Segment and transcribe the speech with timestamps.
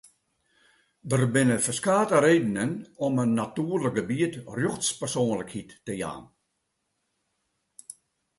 [1.13, 2.71] Der binne ferskate redenen
[3.09, 6.23] om in natuerlik gebiet rjochtspersoanlikheid te jaan.